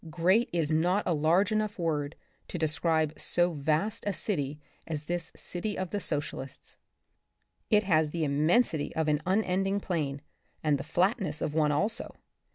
[0.09, 2.15] Great is not a large enough word
[2.47, 6.75] to describe so vast a city as this city of the Socialists—
[7.69, 10.19] it has the immensity of an unending plain,
[10.63, 12.15] and the flatness of one also.